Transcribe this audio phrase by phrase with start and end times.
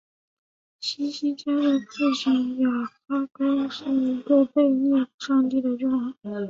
[0.79, 2.69] 希西家的父亲亚
[3.07, 6.15] 哈斯是一个背逆上帝的君王。